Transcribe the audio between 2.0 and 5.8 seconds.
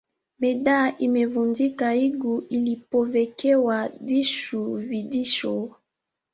igu ilipovekewa dhichu vidhicho